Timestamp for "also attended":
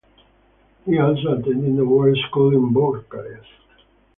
0.97-1.77